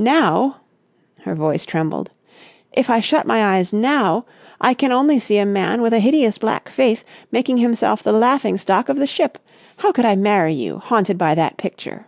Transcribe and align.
Now—" 0.00 0.58
her 1.22 1.34
voice 1.34 1.66
trembled 1.66 2.12
"—if 2.72 2.88
I 2.88 3.00
shut 3.00 3.26
my 3.26 3.44
eyes 3.56 3.72
now, 3.72 4.26
I 4.60 4.72
can 4.72 4.92
only 4.92 5.18
see 5.18 5.38
a 5.38 5.44
man 5.44 5.82
with 5.82 5.92
a 5.92 5.98
hideous 5.98 6.38
black 6.38 6.68
face 6.68 7.04
making 7.32 7.56
himself 7.56 8.04
the 8.04 8.12
laughing 8.12 8.58
stock 8.58 8.88
of 8.88 8.98
the 8.98 9.08
ship. 9.08 9.38
How 9.78 9.90
could 9.90 10.04
I 10.04 10.14
marry 10.14 10.54
you, 10.54 10.78
haunted 10.78 11.18
by 11.18 11.34
that 11.34 11.56
picture?" 11.56 12.06